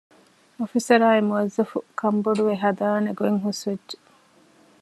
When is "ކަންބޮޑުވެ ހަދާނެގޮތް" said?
1.99-3.41